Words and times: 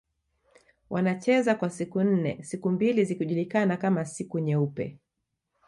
Wanacheza 0.89 1.55
kwa 1.55 1.69
siku 1.69 2.03
nne 2.03 2.43
siku 2.43 2.69
mbili 2.71 3.05
zikijulikana 3.05 3.77
kama 3.77 4.05
siku 4.05 4.39
nyeupe 4.39 4.97